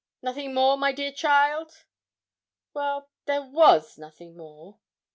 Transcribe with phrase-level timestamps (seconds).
[0.23, 1.85] Nothing more, my dear child?'
[2.73, 4.79] 'Well, there was nothing more.'